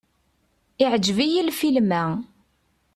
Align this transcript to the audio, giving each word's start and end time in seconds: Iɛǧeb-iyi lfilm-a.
Iɛǧeb-iyi 0.83 1.41
lfilm-a. 1.49 2.03